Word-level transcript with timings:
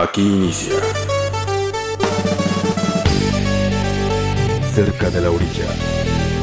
Aquí 0.00 0.22
inicia. 0.22 0.74
Cerca 4.72 5.10
de 5.10 5.20
la 5.20 5.28
orilla. 5.28 5.66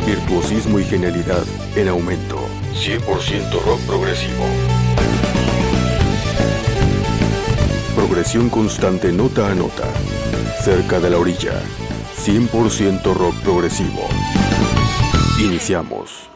Virtuosismo 0.06 0.78
y 0.78 0.84
genialidad 0.84 1.46
en 1.78 1.88
aumento. 1.88 2.36
100% 2.74 3.62
rock 3.64 3.80
progresivo. 3.88 4.44
Progresión 7.96 8.50
constante 8.50 9.14
nota 9.14 9.50
a 9.50 9.56
nota. 9.56 9.88
Cerca 10.62 11.00
de 11.00 11.12
la 11.12 11.18
orilla. 11.18 11.54
100% 12.26 13.14
rock 13.14 13.36
progresivo. 13.42 14.06
Iniciamos. 15.40 16.35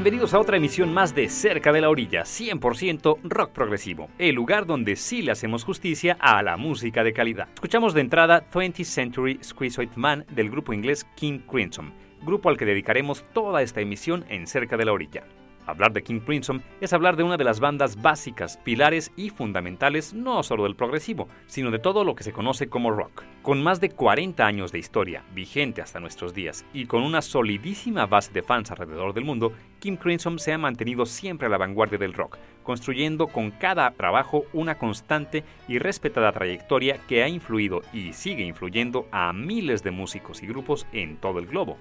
Bienvenidos 0.00 0.32
a 0.32 0.38
otra 0.38 0.56
emisión 0.56 0.94
más 0.94 1.14
de 1.14 1.28
Cerca 1.28 1.74
de 1.74 1.82
la 1.82 1.90
Orilla, 1.90 2.22
100% 2.22 3.18
rock 3.22 3.50
progresivo, 3.50 4.08
el 4.16 4.34
lugar 4.34 4.64
donde 4.64 4.96
sí 4.96 5.20
le 5.20 5.30
hacemos 5.30 5.62
justicia 5.62 6.16
a 6.18 6.42
la 6.42 6.56
música 6.56 7.04
de 7.04 7.12
calidad. 7.12 7.48
Escuchamos 7.52 7.92
de 7.92 8.00
entrada 8.00 8.48
20th 8.50 8.84
Century 8.84 9.38
Schizoid 9.42 9.90
Man 9.96 10.24
del 10.30 10.48
grupo 10.48 10.72
inglés 10.72 11.04
King 11.16 11.40
Crimson, 11.40 11.92
grupo 12.22 12.48
al 12.48 12.56
que 12.56 12.64
dedicaremos 12.64 13.26
toda 13.34 13.60
esta 13.60 13.82
emisión 13.82 14.24
en 14.30 14.46
Cerca 14.46 14.78
de 14.78 14.86
la 14.86 14.94
Orilla. 14.94 15.24
Hablar 15.70 15.92
de 15.92 16.02
King 16.02 16.18
Crimson 16.20 16.62
es 16.80 16.92
hablar 16.92 17.16
de 17.16 17.22
una 17.22 17.36
de 17.36 17.44
las 17.44 17.60
bandas 17.60 18.02
básicas, 18.02 18.56
pilares 18.58 19.12
y 19.16 19.30
fundamentales 19.30 20.12
no 20.12 20.42
solo 20.42 20.64
del 20.64 20.74
progresivo, 20.74 21.28
sino 21.46 21.70
de 21.70 21.78
todo 21.78 22.02
lo 22.02 22.16
que 22.16 22.24
se 22.24 22.32
conoce 22.32 22.68
como 22.68 22.90
rock. 22.90 23.22
Con 23.42 23.62
más 23.62 23.80
de 23.80 23.90
40 23.90 24.44
años 24.44 24.72
de 24.72 24.80
historia, 24.80 25.24
vigente 25.32 25.80
hasta 25.80 26.00
nuestros 26.00 26.34
días, 26.34 26.66
y 26.72 26.86
con 26.86 27.02
una 27.04 27.22
solidísima 27.22 28.06
base 28.06 28.32
de 28.32 28.42
fans 28.42 28.72
alrededor 28.72 29.14
del 29.14 29.24
mundo, 29.24 29.52
King 29.78 29.96
Crimson 29.96 30.40
se 30.40 30.52
ha 30.52 30.58
mantenido 30.58 31.06
siempre 31.06 31.46
a 31.46 31.50
la 31.50 31.56
vanguardia 31.56 31.98
del 31.98 32.14
rock, 32.14 32.36
construyendo 32.64 33.28
con 33.28 33.52
cada 33.52 33.92
trabajo 33.92 34.44
una 34.52 34.76
constante 34.76 35.44
y 35.68 35.78
respetada 35.78 36.32
trayectoria 36.32 36.98
que 37.06 37.22
ha 37.22 37.28
influido 37.28 37.80
y 37.92 38.12
sigue 38.12 38.44
influyendo 38.44 39.06
a 39.12 39.32
miles 39.32 39.84
de 39.84 39.92
músicos 39.92 40.42
y 40.42 40.48
grupos 40.48 40.86
en 40.92 41.16
todo 41.16 41.38
el 41.38 41.46
globo. 41.46 41.78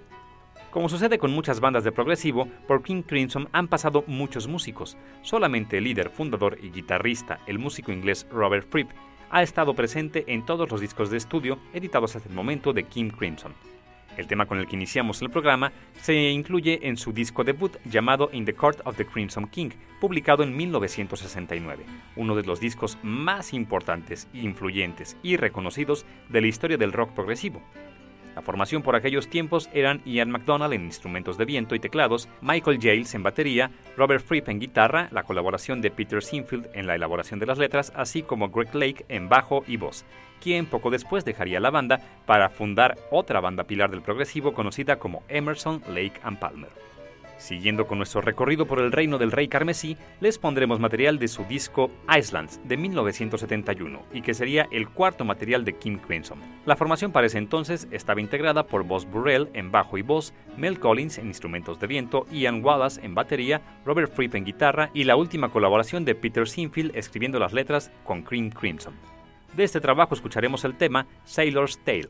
Como 0.72 0.88
sucede 0.88 1.18
con 1.18 1.32
muchas 1.32 1.60
bandas 1.60 1.84
de 1.84 1.92
progresivo, 1.92 2.48
por 2.68 2.84
King 2.84 3.02
Crimson 3.02 3.50
han 3.54 3.68
pasado 3.68 4.04
muchos 4.06 4.48
músicos. 4.48 4.98
Solamente 5.24 5.80
el 5.80 5.86
líder, 5.86 6.12
fundador 6.12 6.60
y 6.62 6.70
guitarrista, 6.70 7.40
el 7.48 7.58
músico 7.58 7.92
inglés 7.92 8.28
Robert 8.32 8.68
Fripp, 8.70 8.92
ha 9.32 9.42
estado 9.42 9.74
presente 9.74 10.26
en 10.28 10.46
todos 10.46 10.70
los 10.70 10.80
discos 10.80 11.10
de 11.10 11.18
estudio 11.18 11.58
editados 11.74 12.16
hasta 12.16 12.30
el 12.30 12.36
momento 12.36 12.72
de 12.72 12.84
King 12.84 13.10
Crimson. 13.10 13.54
El 14.16 14.28
tema 14.28 14.46
con 14.46 14.60
el 14.60 14.68
que 14.68 14.76
iniciamos 14.76 15.22
el 15.24 15.32
programa 15.32 15.72
se 16.02 16.30
incluye 16.30 16.80
en 16.84 16.98
su 16.98 17.14
disco 17.14 17.44
debut 17.44 17.78
llamado 17.86 18.30
In 18.32 18.46
the 18.46 18.54
Court 18.54 18.80
of 18.86 18.96
the 18.96 19.06
Crimson 19.06 19.48
King, 19.48 19.70
publicado 20.00 20.44
en 20.44 20.56
1969, 20.56 21.86
uno 22.16 22.36
de 22.36 22.44
los 22.44 22.60
discos 22.60 23.00
más 23.02 23.54
importantes, 23.54 24.28
influyentes 24.34 25.18
y 25.24 25.38
reconocidos 25.38 26.06
de 26.28 26.42
la 26.42 26.48
historia 26.48 26.78
del 26.78 26.94
rock 26.94 27.12
progresivo. 27.14 27.62
La 28.40 28.46
formación 28.46 28.84
por 28.84 28.96
aquellos 28.96 29.28
tiempos 29.28 29.70
eran 29.74 30.02
Ian 30.06 30.32
McDonald 30.32 30.72
en 30.72 30.86
instrumentos 30.86 31.38
de 31.38 31.44
viento 31.44 31.76
y 31.76 31.80
teclados, 31.82 32.30
Michael 32.40 32.80
Giles 32.80 33.14
en 33.14 33.22
batería, 33.22 33.70
Robert 33.98 34.24
Fripp 34.24 34.48
en 34.48 34.62
guitarra, 34.62 35.10
la 35.12 35.24
colaboración 35.24 35.82
de 35.82 35.92
Peter 35.92 36.24
Sinfield 36.24 36.70
en 36.74 36.88
la 36.88 36.96
elaboración 36.96 37.42
de 37.42 37.48
las 37.48 37.58
letras, 37.58 37.92
así 37.98 38.24
como 38.24 38.48
Greg 38.48 38.74
Lake 38.74 39.06
en 39.10 39.28
bajo 39.28 39.66
y 39.68 39.76
voz, 39.76 40.06
quien 40.42 40.68
poco 40.68 40.90
después 40.90 41.26
dejaría 41.26 41.60
la 41.60 41.70
banda 41.70 42.00
para 42.26 42.48
fundar 42.48 42.96
otra 43.12 43.42
banda 43.42 43.66
pilar 43.66 43.92
del 43.92 44.04
progresivo 44.04 44.54
conocida 44.54 45.00
como 45.00 45.22
Emerson, 45.28 45.84
Lake 45.90 46.22
and 46.24 46.40
Palmer. 46.40 46.89
Siguiendo 47.40 47.88
con 47.88 47.98
nuestro 47.98 48.20
recorrido 48.20 48.66
por 48.66 48.80
el 48.80 48.92
reino 48.92 49.18
del 49.18 49.32
rey 49.32 49.48
carmesí, 49.48 49.96
les 50.20 50.38
pondremos 50.38 50.80
material 50.82 51.20
de 51.20 51.30
su 51.30 51.46
disco 51.46 51.90
Islands 52.16 52.60
de 52.66 52.76
1971 52.76 54.04
y 54.14 54.22
que 54.22 54.34
sería 54.34 54.68
el 54.72 54.90
cuarto 54.90 55.24
material 55.24 55.64
de 55.64 55.74
Kim 55.74 56.00
Crimson. 56.00 56.38
La 56.66 56.76
formación 56.76 57.14
para 57.14 57.28
ese 57.28 57.38
entonces 57.38 57.88
estaba 57.92 58.20
integrada 58.20 58.68
por 58.68 58.84
Boss 58.84 59.10
Burrell 59.10 59.50
en 59.54 59.72
bajo 59.72 59.98
y 59.98 60.02
voz, 60.02 60.34
Mel 60.58 60.80
Collins 60.80 61.18
en 61.18 61.28
instrumentos 61.28 61.80
de 61.80 61.88
viento, 61.88 62.26
Ian 62.30 62.64
Wallace 62.64 63.00
en 63.06 63.16
batería, 63.16 63.62
Robert 63.86 64.14
Fripp 64.14 64.36
en 64.36 64.44
guitarra 64.44 64.92
y 64.94 65.06
la 65.06 65.16
última 65.16 65.50
colaboración 65.50 66.04
de 66.04 66.16
Peter 66.16 66.46
Sinfield 66.46 66.94
escribiendo 66.94 67.40
las 67.40 67.54
letras 67.54 67.90
con 68.04 68.22
Cream 68.22 68.50
Crimson. 68.50 68.96
De 69.56 69.64
este 69.64 69.80
trabajo 69.80 70.14
escucharemos 70.14 70.66
el 70.66 70.76
tema 70.76 71.08
Sailor's 71.24 71.80
Tale. 71.86 72.10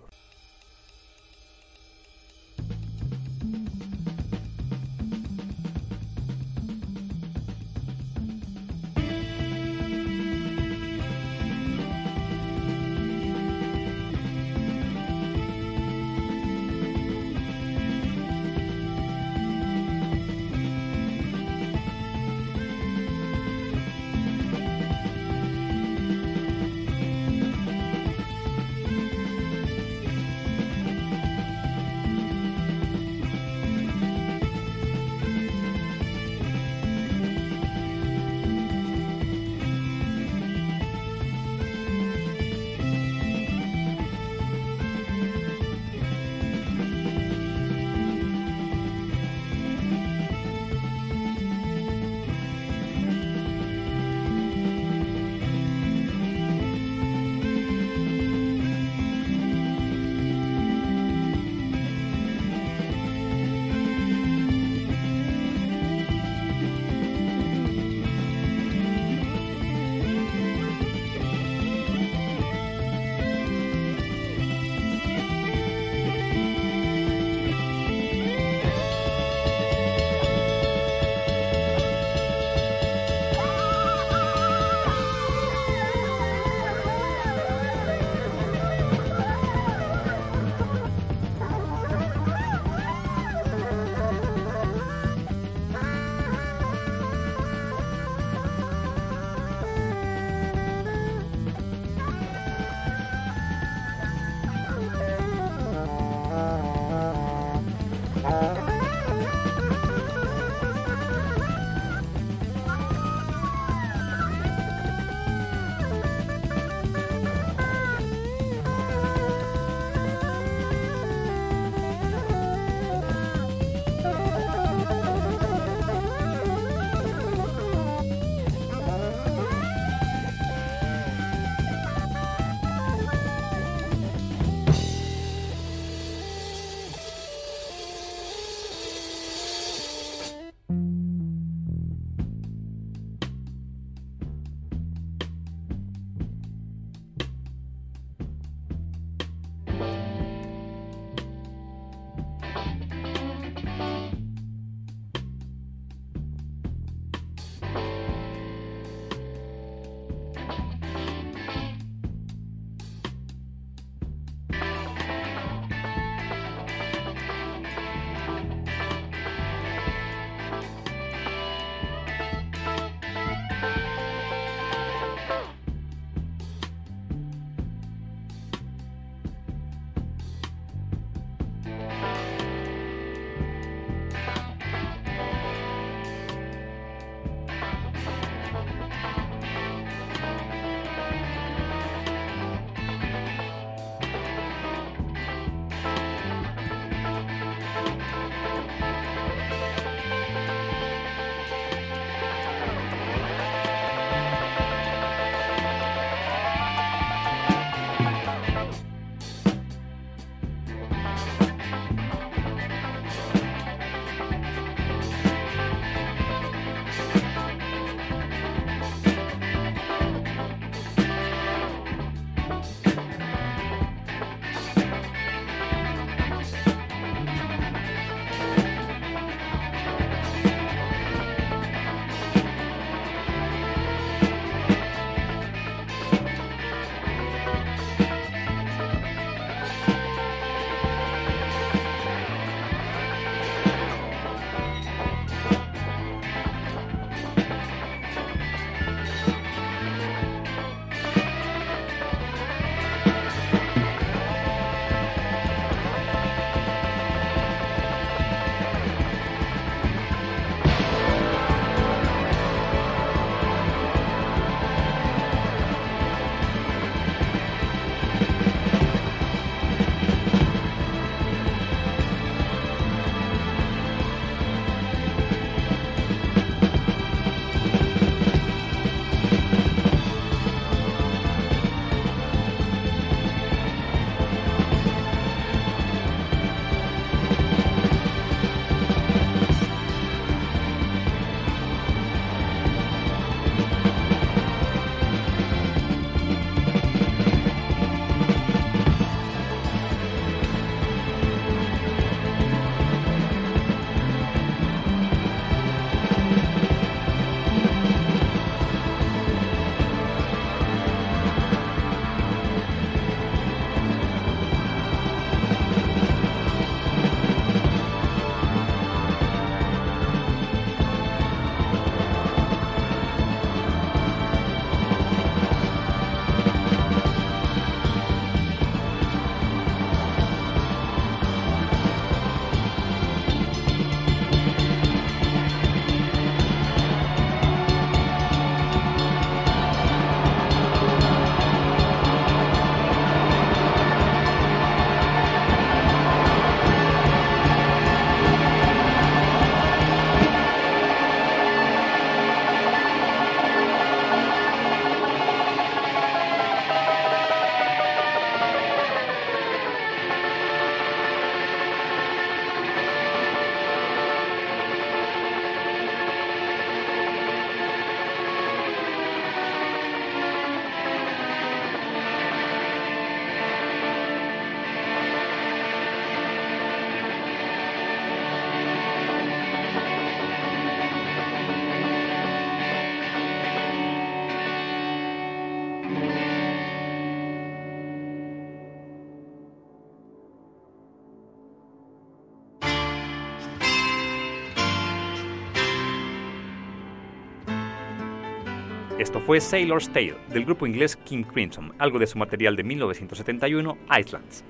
Esto 399.10 399.22
fue 399.22 399.42
Sailor's 399.42 399.90
Tale, 399.90 400.18
del 400.30 400.46
grupo 400.46 400.68
inglés 400.68 400.96
King 400.96 401.24
Crimson, 401.24 401.74
algo 401.80 401.98
de 401.98 402.06
su 402.06 402.20
material 402.20 402.56
de 402.56 402.62
1971, 402.62 403.76
Islands. 404.00 404.44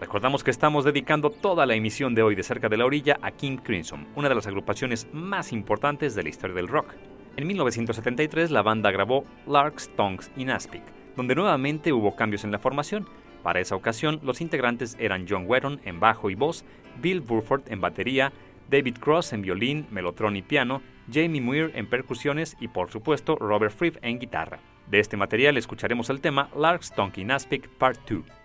Recordamos 0.00 0.42
que 0.42 0.50
estamos 0.50 0.86
dedicando 0.86 1.28
toda 1.28 1.66
la 1.66 1.74
emisión 1.74 2.14
de 2.14 2.22
hoy 2.22 2.34
de 2.34 2.42
Cerca 2.42 2.70
de 2.70 2.78
la 2.78 2.86
Orilla 2.86 3.18
a 3.20 3.30
King 3.32 3.58
Crimson, 3.58 4.06
una 4.14 4.30
de 4.30 4.34
las 4.34 4.46
agrupaciones 4.46 5.06
más 5.12 5.52
importantes 5.52 6.14
de 6.14 6.22
la 6.22 6.30
historia 6.30 6.56
del 6.56 6.66
rock. 6.66 6.94
En 7.36 7.46
1973 7.46 8.50
la 8.50 8.62
banda 8.62 8.90
grabó 8.90 9.26
Larks, 9.46 9.90
Tongues 9.96 10.30
in 10.38 10.48
Aspic, 10.48 10.84
donde 11.14 11.34
nuevamente 11.34 11.92
hubo 11.92 12.16
cambios 12.16 12.42
en 12.44 12.52
la 12.52 12.58
formación. 12.58 13.06
Para 13.42 13.60
esa 13.60 13.76
ocasión, 13.76 14.20
los 14.22 14.40
integrantes 14.40 14.96
eran 14.98 15.26
John 15.28 15.44
Wetton 15.46 15.78
en 15.84 16.00
bajo 16.00 16.30
y 16.30 16.36
voz, 16.36 16.64
Bill 17.02 17.20
Burford 17.20 17.70
en 17.70 17.82
batería, 17.82 18.32
David 18.70 18.96
Cross 18.98 19.34
en 19.34 19.42
violín, 19.42 19.86
melotron 19.90 20.36
y 20.36 20.42
piano, 20.42 20.80
Jamie 21.12 21.40
Muir 21.40 21.72
en 21.74 21.86
percusiones 21.86 22.56
y 22.60 22.68
por 22.68 22.90
supuesto 22.90 23.36
Robert 23.36 23.74
Fripp 23.74 23.96
en 24.02 24.18
guitarra. 24.18 24.58
De 24.90 25.00
este 25.00 25.16
material 25.16 25.56
escucharemos 25.56 26.10
el 26.10 26.20
tema 26.20 26.48
Larks 26.56 26.92
Tonkin 26.94 27.30
Aspic 27.30 27.68
Part 27.68 27.98
2. 28.08 28.35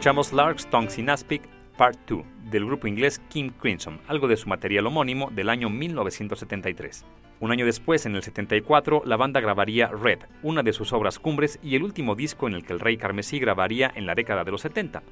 Escuchamos 0.00 0.32
Larks, 0.32 0.66
Tongues 0.70 0.98
in 0.98 1.10
Aspic, 1.10 1.42
Part 1.76 1.98
2, 2.08 2.24
del 2.50 2.64
grupo 2.64 2.86
inglés 2.86 3.20
King 3.28 3.50
Crimson, 3.50 4.00
algo 4.08 4.28
de 4.28 4.38
su 4.38 4.48
material 4.48 4.86
homónimo 4.86 5.28
del 5.30 5.50
año 5.50 5.68
1973. 5.68 7.04
Un 7.38 7.52
año 7.52 7.66
después, 7.66 8.06
en 8.06 8.16
el 8.16 8.22
74, 8.22 9.02
la 9.04 9.18
banda 9.18 9.40
grabaría 9.40 9.88
Red, 9.88 10.20
una 10.42 10.62
de 10.62 10.72
sus 10.72 10.94
obras 10.94 11.18
cumbres 11.18 11.58
y 11.62 11.76
el 11.76 11.82
último 11.82 12.14
disco 12.14 12.48
en 12.48 12.54
el 12.54 12.64
que 12.64 12.72
el 12.72 12.80
Rey 12.80 12.96
Carmesí 12.96 13.38
grabaría 13.40 13.92
en 13.94 14.06
la 14.06 14.14
década 14.14 14.42
de 14.42 14.50
los 14.50 14.62
70. 14.62 15.02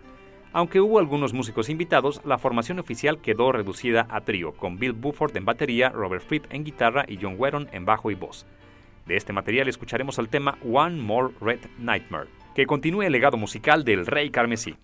Aunque 0.54 0.80
hubo 0.80 0.98
algunos 0.98 1.34
músicos 1.34 1.68
invitados, 1.68 2.22
la 2.24 2.38
formación 2.38 2.78
oficial 2.78 3.20
quedó 3.20 3.52
reducida 3.52 4.06
a 4.08 4.22
trío, 4.22 4.52
con 4.52 4.78
Bill 4.78 4.94
Buford 4.94 5.36
en 5.36 5.44
batería, 5.44 5.90
Robert 5.90 6.24
Fripp 6.26 6.46
en 6.48 6.64
guitarra 6.64 7.04
y 7.06 7.18
John 7.20 7.34
Wetton 7.36 7.68
en 7.72 7.84
bajo 7.84 8.10
y 8.10 8.14
voz. 8.14 8.46
De 9.04 9.16
este 9.16 9.34
material 9.34 9.68
escucharemos 9.68 10.18
el 10.18 10.30
tema 10.30 10.56
One 10.64 10.96
More 10.96 11.34
Red 11.42 11.60
Nightmare, 11.78 12.28
que 12.54 12.66
continúe 12.66 13.02
el 13.02 13.12
legado 13.12 13.36
musical 13.36 13.84
del 13.84 14.06
Rey 14.06 14.30
Carmesí. 14.30 14.76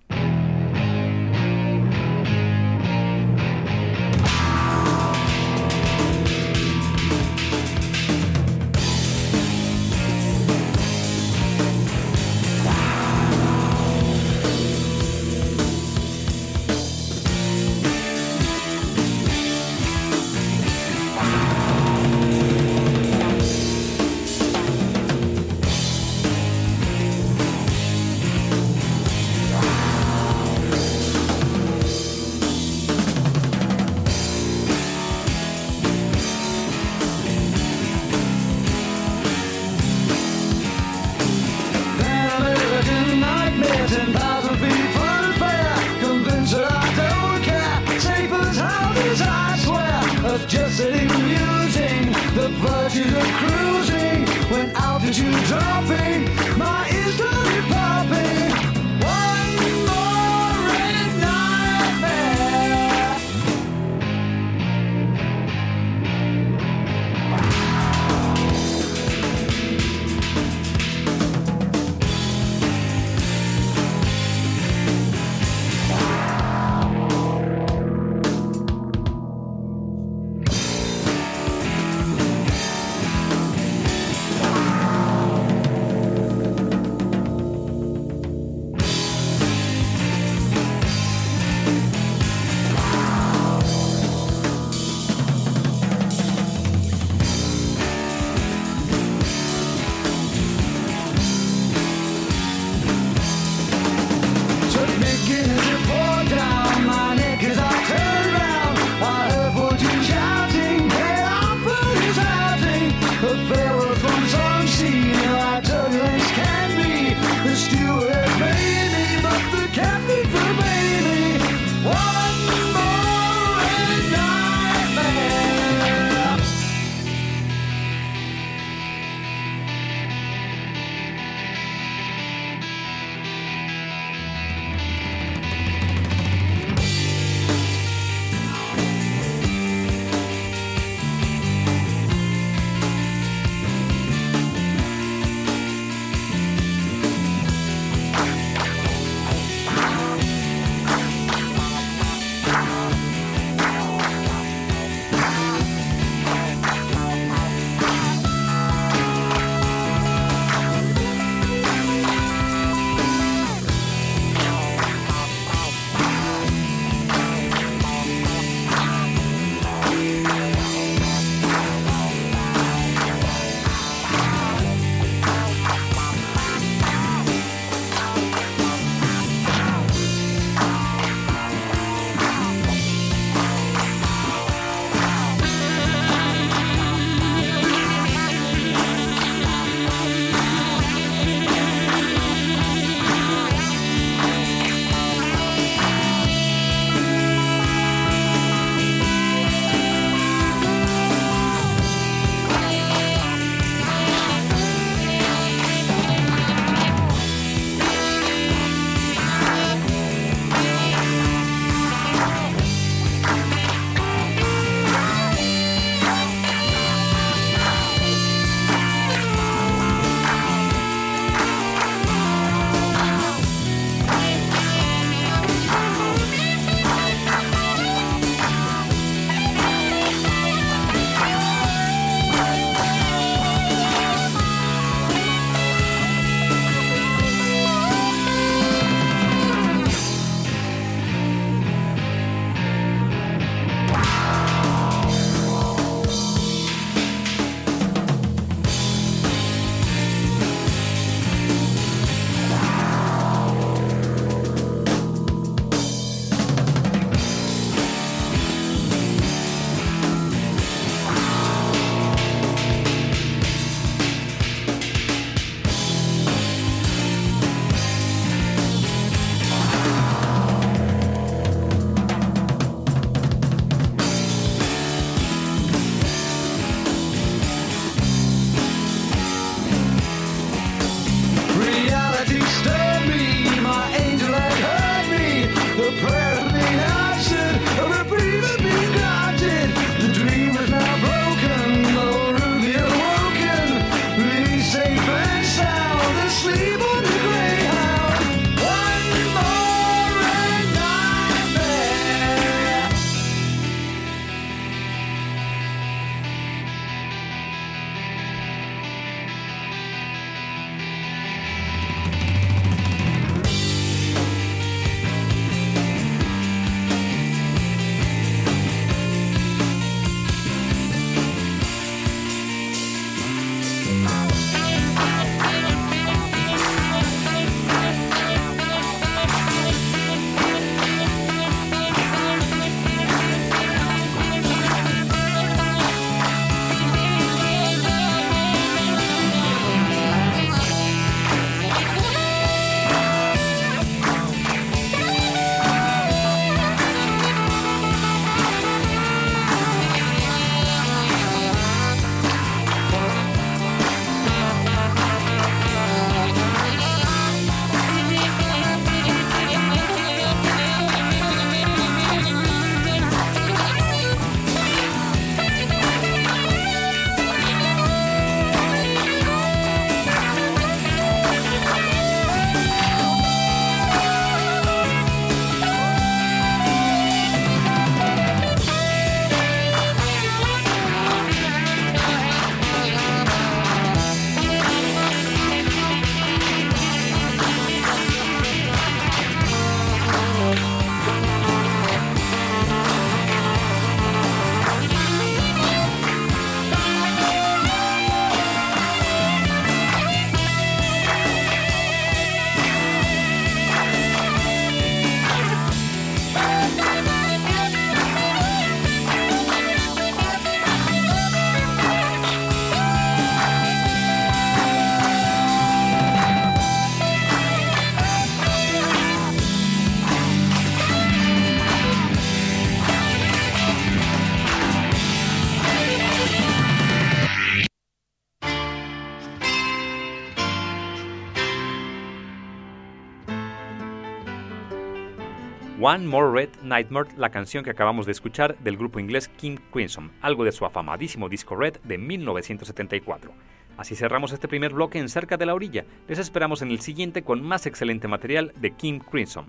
One 435.86 436.06
More 436.06 436.32
Red 436.32 436.62
Nightmare, 436.62 437.10
la 437.18 437.28
canción 437.28 437.62
que 437.62 437.68
acabamos 437.68 438.06
de 438.06 438.12
escuchar 438.12 438.56
del 438.60 438.78
grupo 438.78 439.00
inglés 439.00 439.28
King 439.28 439.58
Crimson, 439.70 440.12
algo 440.22 440.42
de 440.42 440.52
su 440.52 440.64
afamadísimo 440.64 441.28
disco 441.28 441.56
Red 441.56 441.76
de 441.84 441.98
1974. 441.98 443.30
Así 443.76 443.94
cerramos 443.94 444.32
este 444.32 444.48
primer 444.48 444.72
bloque 444.72 444.98
en 444.98 445.10
Cerca 445.10 445.36
de 445.36 445.44
la 445.44 445.52
Orilla. 445.52 445.84
Les 446.08 446.18
esperamos 446.18 446.62
en 446.62 446.70
el 446.70 446.80
siguiente 446.80 447.20
con 447.20 447.42
más 447.42 447.66
excelente 447.66 448.08
material 448.08 448.54
de 448.56 448.70
King 448.70 449.00
Crimson. 449.00 449.44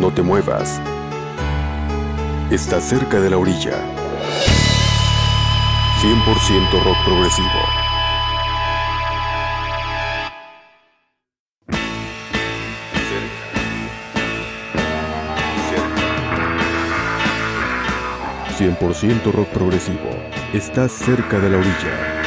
No 0.00 0.10
te 0.14 0.22
muevas. 0.22 0.80
Está 2.50 2.80
cerca 2.80 3.20
de 3.20 3.28
la 3.28 3.36
orilla. 3.36 3.74
100% 6.00 6.84
rock 6.84 7.04
progresivo. 7.04 7.85
100% 18.58 19.32
rock 19.32 19.48
progresivo. 19.48 20.10
Estás 20.54 20.92
cerca 20.92 21.38
de 21.38 21.50
la 21.50 21.58
orilla. 21.58 22.22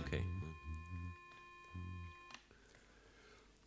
Okay. 0.00 0.24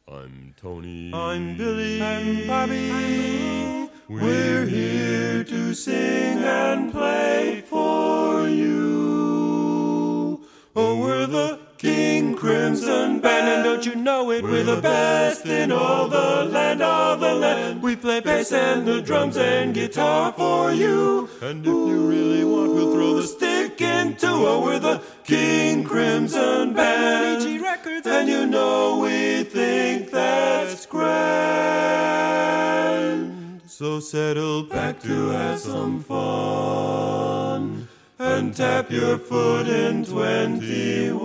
I'm 0.07 0.53
Tony. 0.61 1.11
I'm 1.13 1.55
Billy. 1.57 2.01
I'm 2.01 2.47
Bobby. 2.47 3.89
We're 4.09 4.65
here 4.65 5.45
to 5.45 5.73
sing 5.73 6.43
and 6.43 6.91
play 6.91 7.63
for 7.69 8.49
you. 8.49 10.45
Oh, 10.75 10.99
we're 10.99 11.27
the 11.27 11.64
King 11.85 12.33
Crimson 12.33 13.19
Band, 13.19 13.47
and 13.47 13.63
don't 13.63 13.85
you 13.85 13.93
know 13.93 14.31
it? 14.31 14.43
We're, 14.43 14.49
we're 14.49 14.63
the 14.63 14.81
best 14.81 15.45
in 15.45 15.71
all 15.71 16.07
the 16.07 16.45
land 16.45 16.81
of 16.81 17.19
the 17.19 17.35
land. 17.35 17.83
We 17.83 17.95
play 17.95 18.21
bass 18.21 18.51
and 18.51 18.87
the 18.87 19.03
drums 19.03 19.37
and 19.37 19.71
guitar 19.71 20.31
for 20.31 20.73
you. 20.73 21.29
And 21.43 21.59
if 21.63 21.67
you 21.67 22.09
really 22.09 22.43
want, 22.43 22.73
we'll 22.73 22.91
throw 22.91 23.13
the 23.13 23.27
stick 23.27 23.79
into 23.81 24.25
Oh, 24.25 24.63
we're 24.63 24.79
the 24.79 24.99
King 25.25 25.83
Crimson 25.83 26.73
Band. 26.73 27.45
EG 27.45 27.61
Records, 27.61 28.07
and 28.07 28.27
you 28.27 28.47
know 28.47 28.97
we 28.97 29.43
think 29.43 30.09
that's 30.09 30.87
grand. 30.87 31.21
So 33.67 33.99
settle 33.99 34.63
back 34.63 34.99
to 35.01 35.29
have 35.29 35.59
some 35.59 35.99
fun 35.99 37.84
and 38.25 38.55
tap 38.55 38.89
your 38.91 39.17
foot 39.17 39.67
in 39.67 40.03
21. 40.03 41.15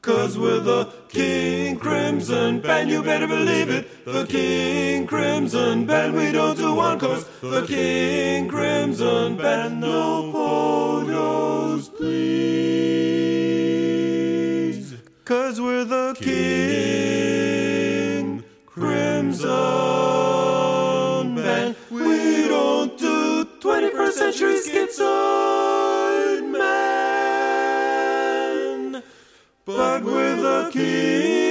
Cause 0.00 0.38
we're 0.38 0.60
the 0.60 0.88
King 1.08 1.78
Crimson 1.78 2.60
Band, 2.60 2.88
you 2.88 3.02
better 3.02 3.26
believe 3.26 3.68
it. 3.68 4.04
The 4.04 4.24
King 4.26 5.06
Crimson 5.06 5.84
Band, 5.84 6.14
we 6.14 6.30
don't 6.32 6.56
do 6.56 6.74
one 6.74 6.98
cause 6.98 7.26
the 7.40 7.66
King 7.66 8.48
Crimson 8.48 9.36
Band, 9.36 9.80
no 9.80 10.32
photos, 10.32 11.88
please. 11.88 12.16
Cause 15.24 15.60
we're 15.60 15.84
the 15.84 16.16
King 16.20 17.24
Crimson 18.64 19.46
Band, 21.34 21.76
we 21.90 22.48
don't 22.48 22.96
do 22.96 23.05
21st 23.86 24.12
century 24.12 24.54
schizoid 24.66 26.42
man. 26.50 27.02
But 29.64 30.02
with 30.02 30.40
a 30.40 30.70
king 30.72 31.45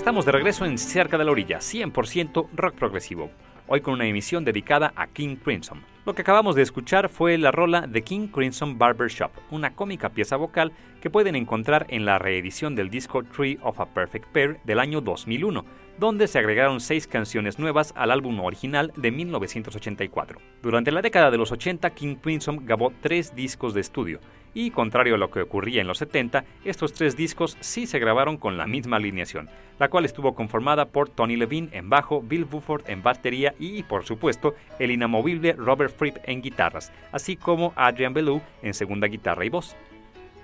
Estamos 0.00 0.24
de 0.24 0.32
regreso 0.32 0.64
en 0.64 0.78
Cerca 0.78 1.18
de 1.18 1.26
la 1.26 1.30
Orilla, 1.30 1.58
100% 1.58 2.48
rock 2.54 2.74
progresivo. 2.74 3.30
Hoy 3.68 3.82
con 3.82 3.92
una 3.92 4.06
emisión 4.06 4.46
dedicada 4.46 4.94
a 4.96 5.06
King 5.06 5.36
Crimson. 5.36 5.84
Lo 6.06 6.14
que 6.14 6.22
acabamos 6.22 6.56
de 6.56 6.62
escuchar 6.62 7.10
fue 7.10 7.36
la 7.36 7.52
rola 7.52 7.86
The 7.86 8.00
King 8.00 8.28
Crimson 8.28 8.78
Barber 8.78 9.10
Shop, 9.10 9.30
una 9.50 9.74
cómica 9.74 10.08
pieza 10.08 10.36
vocal 10.36 10.72
que 11.02 11.10
pueden 11.10 11.36
encontrar 11.36 11.84
en 11.90 12.06
la 12.06 12.18
reedición 12.18 12.74
del 12.74 12.88
disco 12.88 13.22
Tree 13.24 13.58
of 13.62 13.78
a 13.78 13.84
Perfect 13.92 14.32
Pair 14.32 14.58
del 14.64 14.78
año 14.78 15.02
2001, 15.02 15.66
donde 15.98 16.28
se 16.28 16.38
agregaron 16.38 16.80
seis 16.80 17.06
canciones 17.06 17.58
nuevas 17.58 17.92
al 17.94 18.10
álbum 18.10 18.40
original 18.40 18.94
de 18.96 19.10
1984. 19.10 20.40
Durante 20.62 20.92
la 20.92 21.02
década 21.02 21.30
de 21.30 21.36
los 21.36 21.52
80, 21.52 21.90
King 21.90 22.16
Crimson 22.16 22.64
grabó 22.64 22.90
tres 23.02 23.34
discos 23.34 23.74
de 23.74 23.82
estudio, 23.82 24.18
y 24.54 24.70
contrario 24.70 25.14
a 25.14 25.18
lo 25.18 25.30
que 25.30 25.42
ocurría 25.42 25.80
en 25.80 25.86
los 25.86 25.98
70, 25.98 26.44
estos 26.64 26.92
tres 26.92 27.16
discos 27.16 27.56
sí 27.60 27.86
se 27.86 27.98
grabaron 27.98 28.36
con 28.36 28.56
la 28.56 28.66
misma 28.66 28.96
alineación, 28.96 29.48
la 29.78 29.88
cual 29.88 30.04
estuvo 30.04 30.34
conformada 30.34 30.86
por 30.86 31.08
Tony 31.08 31.36
Levine 31.36 31.68
en 31.72 31.90
bajo, 31.90 32.22
Bill 32.22 32.44
Buford 32.44 32.88
en 32.88 33.02
batería 33.02 33.54
y, 33.58 33.82
por 33.82 34.04
supuesto, 34.04 34.54
el 34.78 34.90
inamovible 34.90 35.52
Robert 35.54 35.94
Fripp 35.96 36.16
en 36.24 36.42
guitarras, 36.42 36.92
así 37.12 37.36
como 37.36 37.72
Adrian 37.76 38.14
Belew 38.14 38.40
en 38.62 38.74
segunda 38.74 39.06
guitarra 39.06 39.44
y 39.44 39.48
voz. 39.48 39.76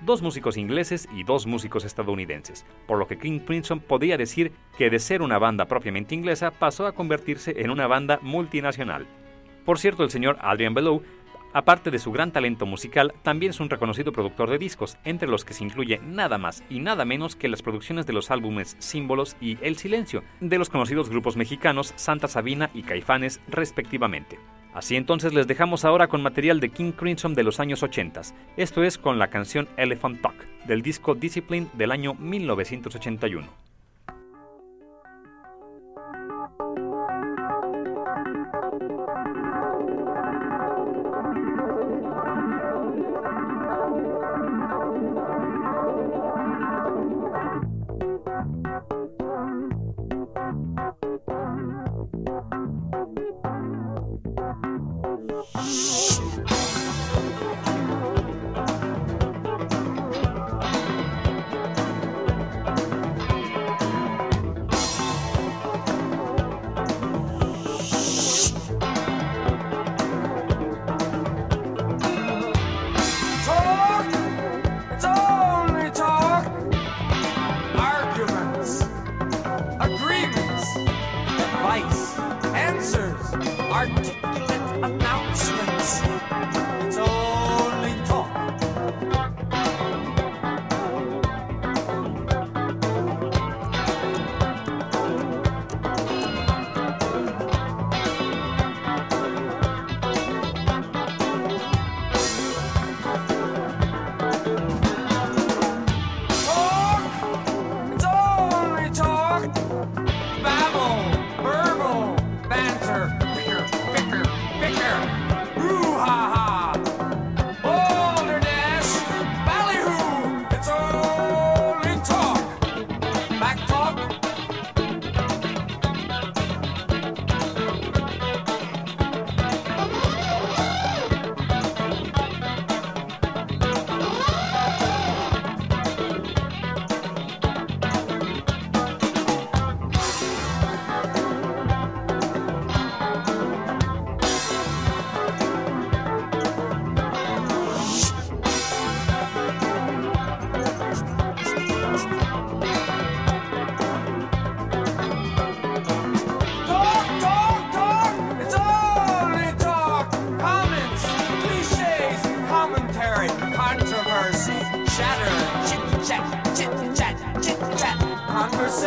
Dos 0.01 0.21
músicos 0.21 0.57
ingleses 0.57 1.09
y 1.15 1.23
dos 1.23 1.47
músicos 1.47 1.83
estadounidenses, 1.83 2.65
por 2.85 2.99
lo 2.99 3.07
que 3.07 3.17
King 3.17 3.39
Crimson 3.39 3.79
podía 3.79 4.15
decir 4.15 4.51
que 4.77 4.91
de 4.91 4.99
ser 4.99 5.23
una 5.23 5.39
banda 5.39 5.65
propiamente 5.65 6.13
inglesa 6.13 6.51
pasó 6.51 6.85
a 6.85 6.91
convertirse 6.91 7.61
en 7.61 7.71
una 7.71 7.87
banda 7.87 8.19
multinacional. 8.21 9.07
Por 9.65 9.79
cierto, 9.79 10.03
el 10.03 10.11
señor 10.11 10.37
Adrian 10.39 10.73
Belew 10.73 11.01
Aparte 11.57 11.89
de 11.89 11.97
su 11.97 12.11
gran 12.11 12.31
talento 12.31 12.67
musical, 12.67 13.15
también 13.23 13.49
es 13.49 13.59
un 13.59 13.71
reconocido 13.71 14.11
productor 14.11 14.51
de 14.51 14.59
discos, 14.59 14.95
entre 15.03 15.27
los 15.27 15.43
que 15.43 15.55
se 15.55 15.63
incluye 15.63 15.99
nada 16.05 16.37
más 16.37 16.63
y 16.69 16.81
nada 16.81 17.03
menos 17.03 17.35
que 17.35 17.47
las 17.47 17.63
producciones 17.63 18.05
de 18.05 18.13
los 18.13 18.29
álbumes 18.29 18.75
Símbolos 18.77 19.35
y 19.41 19.57
El 19.63 19.75
Silencio, 19.75 20.23
de 20.39 20.59
los 20.59 20.69
conocidos 20.69 21.09
grupos 21.09 21.35
mexicanos 21.35 21.93
Santa 21.95 22.27
Sabina 22.27 22.69
y 22.75 22.83
Caifanes, 22.83 23.41
respectivamente. 23.47 24.37
Así 24.75 24.97
entonces 24.97 25.33
les 25.33 25.47
dejamos 25.47 25.83
ahora 25.83 26.09
con 26.09 26.21
material 26.21 26.59
de 26.59 26.69
King 26.69 26.91
Crimson 26.91 27.33
de 27.33 27.41
los 27.41 27.59
años 27.59 27.81
80. 27.81 28.21
Esto 28.55 28.83
es 28.83 28.99
con 28.99 29.17
la 29.17 29.31
canción 29.31 29.67
Elephant 29.77 30.21
Talk, 30.21 30.35
del 30.67 30.83
disco 30.83 31.15
Discipline 31.15 31.71
del 31.73 31.91
año 31.91 32.13
1981. 32.13 33.66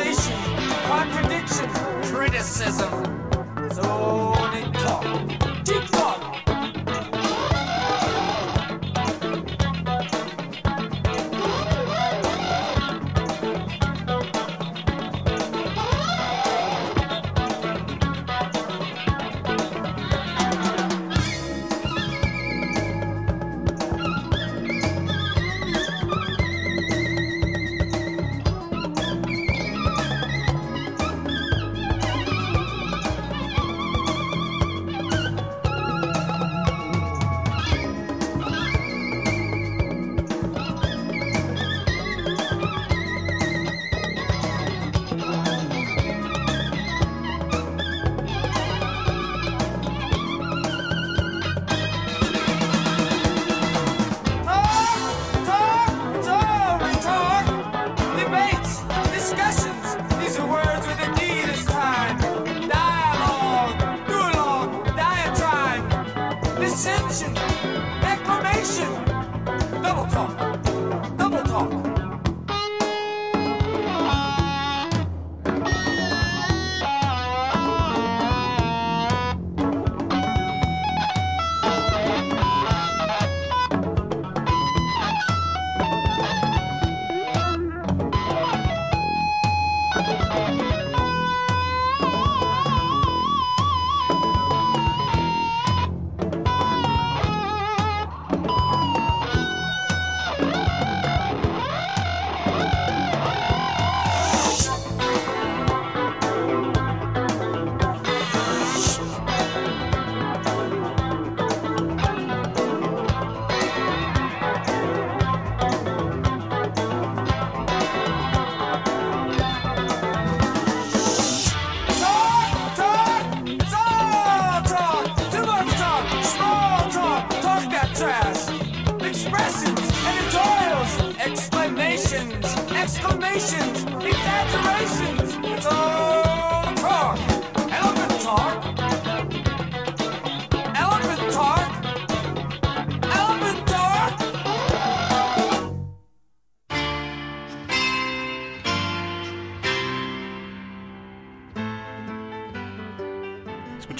accusation, 0.01 0.37
contradiction, 0.87 1.69
criticism. 2.15 3.31
It's 3.59 3.79
only 3.79 4.73
talk. 4.73 5.40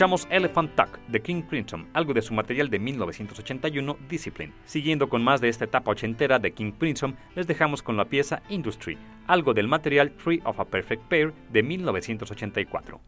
Escuchamos 0.01 0.27
Elephant 0.31 0.75
Tuck 0.77 0.99
de 1.09 1.21
King 1.21 1.43
Crimson, 1.43 1.87
algo 1.93 2.15
de 2.15 2.23
su 2.23 2.33
material 2.33 2.71
de 2.71 2.79
1981, 2.79 3.99
Discipline. 4.09 4.55
Siguiendo 4.65 5.11
con 5.11 5.23
más 5.23 5.43
de 5.43 5.51
esta 5.51 5.67
etapa 5.67 5.91
ochentera 5.91 6.39
de 6.39 6.53
King 6.53 6.73
Crimson, 6.73 7.19
les 7.35 7.47
dejamos 7.47 7.83
con 7.83 7.99
la 7.99 8.07
pieza 8.07 8.41
Industry, 8.49 8.97
algo 9.27 9.53
del 9.53 9.69
material 9.69 10.13
Tree 10.13 10.41
of 10.47 10.59
a 10.59 10.65
Perfect 10.65 11.03
Pair 11.11 11.35
de 11.53 11.63
1984. 11.63 12.99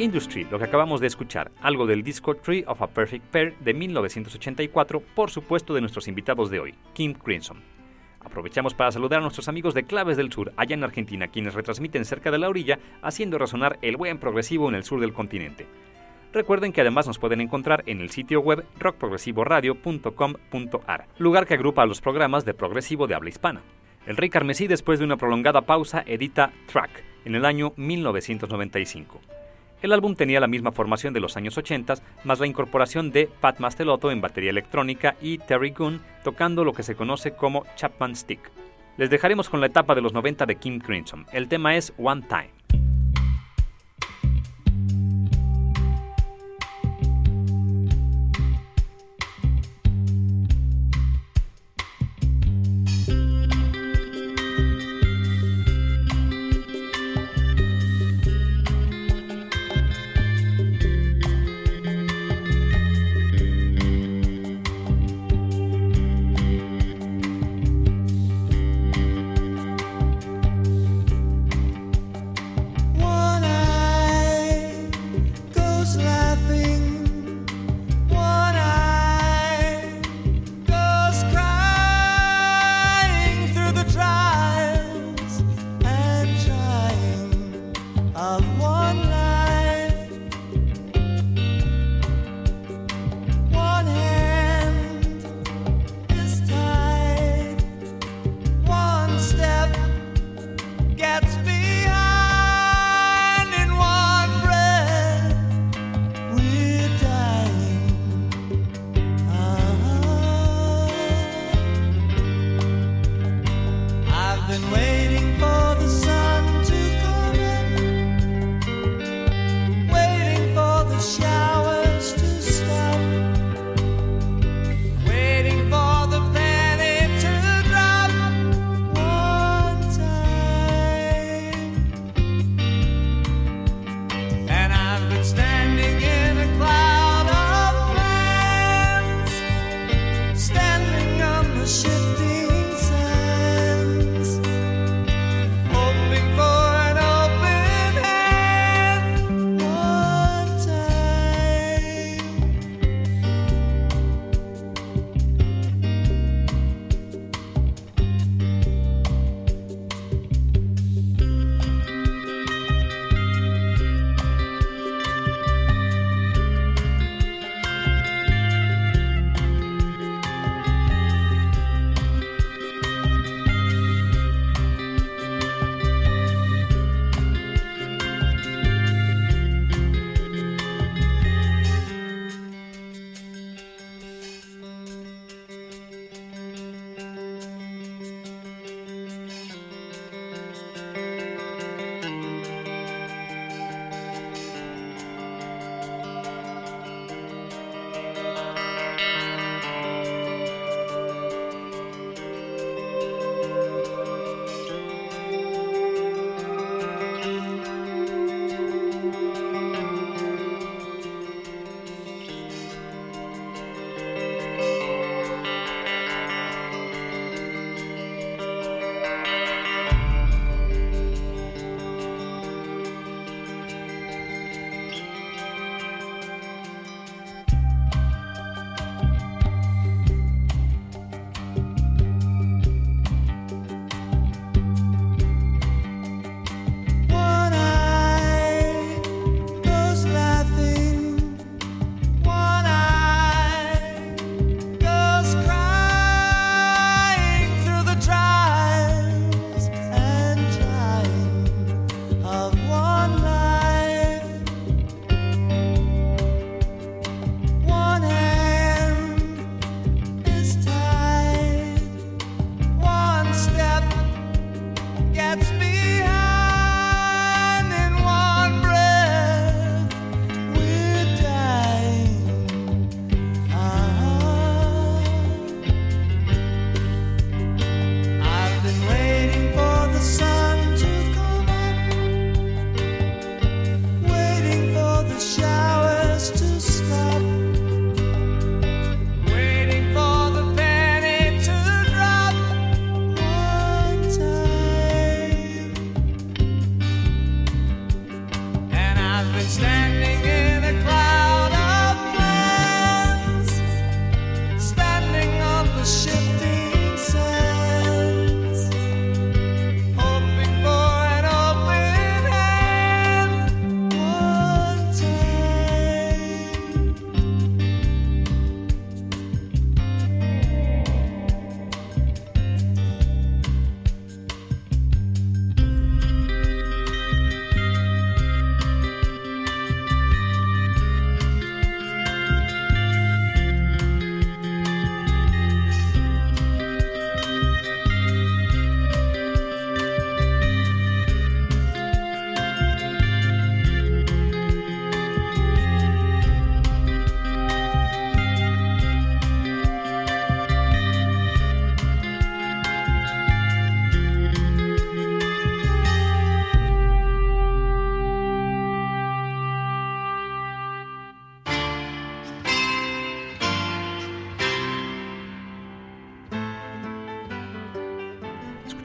Industry, 0.00 0.46
lo 0.50 0.58
que 0.58 0.64
acabamos 0.64 1.00
de 1.00 1.06
escuchar, 1.06 1.52
algo 1.60 1.86
del 1.86 2.02
disco 2.02 2.34
Tree 2.34 2.64
of 2.66 2.80
a 2.80 2.86
Perfect 2.86 3.26
Pair 3.26 3.54
de 3.58 3.74
1984, 3.74 5.02
por 5.14 5.30
supuesto 5.30 5.74
de 5.74 5.82
nuestros 5.82 6.08
invitados 6.08 6.48
de 6.50 6.58
hoy, 6.58 6.74
Kim 6.94 7.12
Crimson. 7.12 7.58
Aprovechamos 8.20 8.72
para 8.72 8.92
saludar 8.92 9.18
a 9.18 9.22
nuestros 9.22 9.48
amigos 9.48 9.74
de 9.74 9.84
Claves 9.84 10.16
del 10.16 10.32
Sur, 10.32 10.54
allá 10.56 10.72
en 10.74 10.84
Argentina, 10.84 11.28
quienes 11.28 11.52
retransmiten 11.52 12.06
cerca 12.06 12.30
de 12.30 12.38
la 12.38 12.48
orilla, 12.48 12.78
haciendo 13.02 13.36
resonar 13.36 13.78
el 13.82 13.98
buen 13.98 14.16
progresivo 14.18 14.70
en 14.70 14.74
el 14.74 14.84
sur 14.84 15.00
del 15.00 15.12
continente. 15.12 15.66
Recuerden 16.32 16.72
que 16.72 16.80
además 16.80 17.06
nos 17.06 17.18
pueden 17.18 17.42
encontrar 17.42 17.82
en 17.86 18.00
el 18.00 18.08
sitio 18.08 18.40
web 18.40 18.64
rockprogresivoradio.com.ar, 18.78 21.08
lugar 21.18 21.46
que 21.46 21.54
agrupa 21.54 21.82
a 21.82 21.86
los 21.86 22.00
programas 22.00 22.46
de 22.46 22.54
progresivo 22.54 23.06
de 23.06 23.14
habla 23.14 23.28
hispana. 23.28 23.60
El 24.06 24.16
Rey 24.16 24.30
Carmesí, 24.30 24.66
después 24.66 24.98
de 24.98 25.04
una 25.04 25.18
prolongada 25.18 25.60
pausa, 25.62 26.02
edita 26.06 26.52
Track 26.72 27.04
en 27.26 27.34
el 27.34 27.44
año 27.44 27.74
1995. 27.76 29.20
El 29.82 29.92
álbum 29.92 30.14
tenía 30.14 30.40
la 30.40 30.46
misma 30.46 30.72
formación 30.72 31.14
de 31.14 31.20
los 31.20 31.36
años 31.36 31.56
80, 31.56 31.94
más 32.24 32.38
la 32.38 32.46
incorporación 32.46 33.10
de 33.10 33.28
Pat 33.40 33.60
Mastelotto 33.60 34.10
en 34.10 34.20
batería 34.20 34.50
electrónica 34.50 35.16
y 35.22 35.38
Terry 35.38 35.70
Gunn 35.70 36.00
tocando 36.22 36.64
lo 36.64 36.74
que 36.74 36.82
se 36.82 36.94
conoce 36.94 37.32
como 37.32 37.64
Chapman 37.76 38.14
Stick. 38.14 38.50
Les 38.98 39.08
dejaremos 39.08 39.48
con 39.48 39.60
la 39.60 39.66
etapa 39.68 39.94
de 39.94 40.02
los 40.02 40.12
90 40.12 40.44
de 40.44 40.56
Kim 40.56 40.80
Crimson. 40.80 41.24
El 41.32 41.48
tema 41.48 41.76
es 41.76 41.94
One 41.96 42.22
Time. 42.28 42.79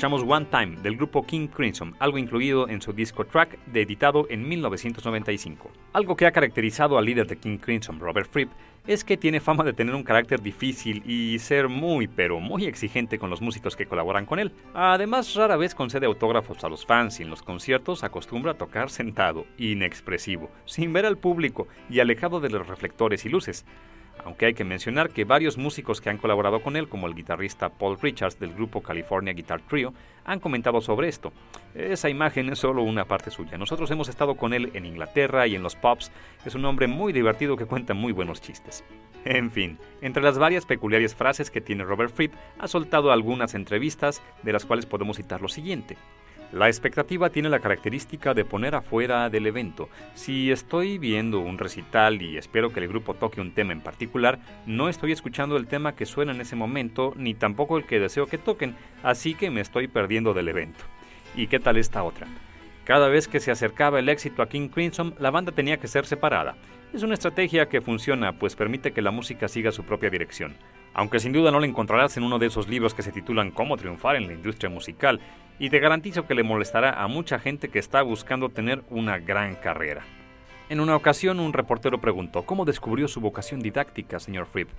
Escuchamos 0.06 0.32
One 0.32 0.46
Time 0.52 0.82
del 0.84 0.98
grupo 0.98 1.26
King 1.26 1.48
Crimson, 1.48 1.96
algo 1.98 2.20
incluido 2.20 2.70
en 2.70 2.80
su 2.80 2.94
disco 2.94 3.26
track 3.26 3.58
de 3.66 3.82
editado 3.82 4.28
en 4.30 4.48
1995. 4.48 5.72
Algo 5.94 6.16
que 6.16 6.28
ha 6.28 6.32
caracterizado 6.32 7.00
al 7.00 7.06
líder 7.06 7.26
de 7.26 7.38
King 7.38 7.58
Crimson, 7.58 8.00
Robert 8.00 8.30
Fripp, 8.30 8.52
es 8.86 9.04
que 9.04 9.18
tiene 9.18 9.40
fama 9.40 9.64
de 9.64 9.74
tener 9.74 9.96
un 9.96 10.04
carácter 10.04 10.44
difícil 10.44 11.02
y 11.10 11.40
ser 11.40 11.70
muy 11.70 12.08
pero 12.08 12.40
muy 12.40 12.66
exigente 12.66 13.18
con 13.18 13.32
los 13.32 13.42
músicos 13.42 13.76
que 13.76 13.88
colaboran 13.88 14.28
con 14.28 14.38
él. 14.38 14.52
Además, 14.76 15.34
rara 15.34 15.58
vez 15.58 15.74
concede 15.74 16.06
autógrafos 16.06 16.64
a 16.64 16.70
los 16.70 16.86
fans 16.86 17.20
y 17.20 17.24
en 17.24 17.32
los 17.32 17.42
conciertos 17.42 18.04
acostumbra 18.04 18.52
a 18.52 18.58
tocar 18.60 18.92
sentado, 18.92 19.48
inexpresivo, 19.58 20.52
sin 20.66 20.94
ver 20.94 21.08
al 21.08 21.18
público 21.18 21.68
y 21.90 22.00
alejado 22.00 22.40
de 22.40 22.52
los 22.52 22.68
reflectores 22.68 23.26
y 23.26 23.30
luces 23.30 23.66
aunque 24.26 24.48
hay 24.48 24.54
que 24.54 24.64
mencionar 24.64 25.12
que 25.12 25.24
varios 25.24 25.58
músicos 25.58 26.02
que 26.02 26.10
han 26.10 26.18
colaborado 26.18 26.62
con 26.62 26.76
él, 26.76 26.90
como 26.90 27.08
el 27.08 27.16
guitarrista 27.16 27.70
Paul 27.70 27.98
Richards 28.02 28.40
del 28.40 28.54
grupo 28.54 28.82
California 28.82 29.34
Guitar 29.34 29.62
Trio, 29.62 29.94
han 30.26 30.40
comentado 30.40 30.82
sobre 30.82 31.08
esto. 31.08 31.32
Esa 31.76 32.10
imagen 32.10 32.50
es 32.50 32.60
solo 32.60 32.82
una 32.82 33.06
parte 33.06 33.30
suya. 33.30 33.58
Nosotros 33.58 33.90
hemos 33.92 34.10
estado 34.10 34.36
con 34.36 34.54
él 34.54 34.72
en 34.74 34.86
Inglaterra 34.86 35.46
y 35.46 35.56
en 35.56 35.64
los 35.64 35.76
pubs. 35.76 36.12
Es 36.44 36.56
un 36.56 36.66
hombre 36.66 36.88
muy 36.88 37.14
divertido 37.14 37.56
que 37.56 37.68
cuenta 37.68 37.94
muy 37.94 38.12
buenos 38.12 38.42
chistes. 38.42 38.84
En 39.26 39.52
fin, 39.52 39.78
entre 40.02 40.24
las 40.24 40.40
varias 40.40 40.66
peculiares 40.66 41.16
frases 41.16 41.52
que 41.52 41.62
tiene 41.62 41.84
Robert 41.84 42.14
Fripp, 42.14 42.34
ha 42.60 42.68
soltado 42.68 43.12
algunas 43.12 43.54
entrevistas, 43.54 44.22
de 44.44 44.54
las 44.54 44.66
cuales 44.66 44.86
podemos 44.88 45.18
citar 45.18 45.42
lo 45.42 45.48
siguiente. 45.48 45.98
La 46.56 46.68
expectativa 46.68 47.30
tiene 47.32 47.50
la 47.50 47.60
característica 47.60 48.34
de 48.34 48.46
poner 48.46 48.76
afuera 48.76 49.30
del 49.30 49.46
evento. 49.46 49.90
Si 50.14 50.54
estoy 50.54 50.98
viendo 50.98 51.42
un 51.42 51.58
recital 51.58 52.22
y 52.22 52.38
espero 52.38 52.72
que 52.72 52.80
el 52.80 52.88
grupo 52.88 53.14
toque 53.14 53.42
un 53.42 53.52
tema 53.52 53.74
en 53.74 53.82
particular, 53.82 54.40
no 54.66 54.88
estoy 54.88 55.12
escuchando 55.12 55.58
el 55.58 55.68
tema 55.68 55.98
que 55.98 56.06
suena 56.06 56.32
en 56.32 56.40
ese 56.40 56.56
momento, 56.56 57.12
ni 57.18 57.34
tampoco 57.34 57.78
el 57.78 57.86
que 57.86 58.00
deseo 58.00 58.28
que 58.28 58.38
toquen, 58.38 58.74
así 59.04 59.34
que 59.34 59.52
me 59.52 59.60
estoy 59.60 59.90
perdiendo 59.90 60.34
del 60.34 60.48
evento. 60.48 60.86
¿Y 61.36 61.48
qué 61.48 61.60
tal 61.60 61.76
esta 61.76 62.04
otra? 62.04 62.26
Cada 62.86 63.10
vez 63.10 63.28
que 63.28 63.42
se 63.42 63.52
acercaba 63.52 64.00
el 64.00 64.08
éxito 64.08 64.42
a 64.42 64.48
King 64.48 64.70
Crimson, 64.70 65.14
la 65.20 65.32
banda 65.32 65.52
tenía 65.52 65.76
que 65.82 65.90
ser 65.90 66.06
separada. 66.06 66.56
Es 66.94 67.04
una 67.04 67.16
estrategia 67.16 67.68
que 67.68 67.82
funciona, 67.82 68.40
pues 68.40 68.56
permite 68.56 68.94
que 68.94 69.02
la 69.02 69.12
música 69.12 69.50
siga 69.50 69.74
su 69.74 69.84
propia 69.84 70.10
dirección. 70.10 70.56
Aunque 70.96 71.20
sin 71.20 71.34
duda 71.34 71.52
no 71.52 71.60
la 71.60 71.68
encontrarás 71.68 72.16
en 72.16 72.24
uno 72.24 72.40
de 72.40 72.48
esos 72.48 72.70
libros 72.70 72.94
que 72.94 73.04
se 73.04 73.12
titulan 73.12 73.52
Cómo 73.52 73.76
triunfar 73.76 74.16
en 74.16 74.28
la 74.28 74.34
industria 74.34 74.70
musical, 74.70 75.20
y 75.60 75.70
te 75.70 75.80
garantizo 75.80 76.26
que 76.26 76.36
le 76.36 76.44
molestará 76.44 77.04
a 77.04 77.08
mucha 77.08 77.38
gente 77.38 77.70
que 77.70 77.80
está 77.80 78.02
buscando 78.02 78.50
tener 78.50 78.82
una 78.90 79.20
gran 79.20 79.56
carrera. 79.56 80.04
En 80.70 80.80
una 80.80 80.96
ocasión 80.96 81.40
un 81.40 81.54
reportero 81.54 82.00
preguntó 82.00 82.44
cómo 82.44 82.66
descubrió 82.66 83.08
su 83.10 83.22
vocación 83.22 83.60
didáctica, 83.60 84.20
señor 84.20 84.48
Fripp. 84.48 84.70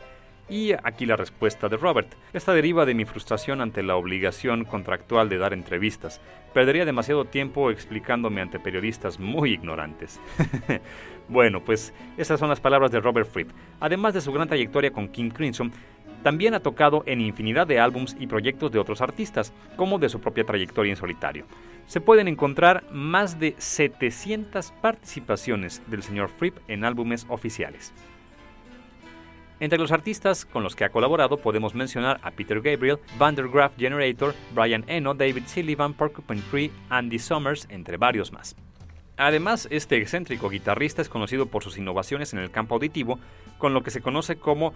Y 0.49 0.73
aquí 0.73 1.07
la 1.07 1.17
respuesta 1.17 1.69
de 1.69 1.77
Robert. 1.77 2.15
Esta 2.33 2.55
deriva 2.55 2.87
de 2.87 2.95
mi 2.95 3.05
frustración 3.05 3.61
ante 3.61 3.83
la 3.83 3.97
obligación 3.97 4.65
contractual 4.65 5.29
de 5.29 5.39
dar 5.39 5.53
entrevistas. 5.53 6.21
Perdería 6.55 6.85
demasiado 6.85 7.25
tiempo 7.25 7.71
explicándome 7.71 8.41
ante 8.41 8.61
periodistas 8.61 9.19
muy 9.19 9.53
ignorantes. 9.53 10.21
bueno, 11.29 11.65
pues 11.65 11.93
esas 12.17 12.39
son 12.39 12.49
las 12.49 12.61
palabras 12.61 12.93
de 12.93 13.01
Robert 13.01 13.29
Fripp. 13.29 13.51
Además 13.81 14.15
de 14.15 14.21
su 14.21 14.33
gran 14.33 14.47
trayectoria 14.47 14.93
con 14.93 15.09
King 15.09 15.31
Crimson, 15.31 15.73
también 16.27 16.55
ha 16.55 16.61
tocado 16.61 17.05
en 17.07 17.21
infinidad 17.21 17.69
de 17.69 17.79
álbums 17.79 18.17
y 18.19 18.27
proyectos 18.27 18.73
de 18.73 18.81
otros 18.81 19.01
artistas, 19.01 19.53
como 19.77 20.01
de 20.01 20.09
su 20.09 20.21
propia 20.21 20.43
trayectoria 20.43 20.91
en 20.91 20.97
solitario. 20.97 21.47
Se 21.87 22.01
pueden 22.01 22.27
encontrar 22.27 22.83
más 22.91 23.39
de 23.39 23.55
700 23.59 24.73
participaciones 24.83 25.83
del 25.87 26.03
señor 26.03 26.29
Fripp 26.29 26.57
en 26.67 26.85
álbumes 26.85 27.27
oficiales. 27.29 27.95
Entre 29.61 29.79
los 29.79 29.93
artistas 29.93 30.45
con 30.45 30.65
los 30.65 30.75
que 30.75 30.83
ha 30.83 30.89
colaborado 30.89 31.37
podemos 31.37 31.77
mencionar 31.77 32.19
a 32.25 32.33
Peter 32.33 32.61
Gabriel, 32.61 32.99
Vandergraaf 33.21 33.77
Generator, 33.79 34.35
Brian 34.53 34.83
Eno, 34.89 35.15
David 35.15 35.45
Sullivan, 35.47 35.95
Porcupine 35.95 36.43
Tree, 36.51 36.73
Andy 36.91 37.21
Summers, 37.21 37.69
entre 37.71 37.99
varios 37.99 38.33
más. 38.33 38.57
Además, 39.17 39.67
este 39.71 39.97
excéntrico 39.97 40.51
guitarrista 40.51 41.01
es 41.01 41.09
conocido 41.09 41.47
por 41.47 41.63
sus 41.63 41.79
innovaciones 41.79 42.35
en 42.35 42.39
el 42.39 42.51
campo 42.51 42.75
auditivo, 42.75 43.19
con 43.57 43.73
lo 43.73 43.83
que 43.83 43.91
se 43.91 44.03
conoce 44.03 44.37
como 44.37 44.75